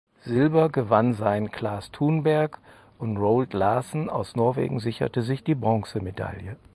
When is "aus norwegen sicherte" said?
4.09-5.21